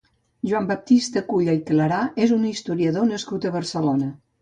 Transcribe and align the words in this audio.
Joan 0.51 0.69
Baptista 0.71 1.23
Culla 1.27 1.55
i 1.59 1.63
Clarà 1.69 2.01
és 2.29 2.35
un 2.41 2.51
historiador 2.55 3.11
nascut 3.15 3.51
a 3.53 3.57
Barcelona. 3.61 4.15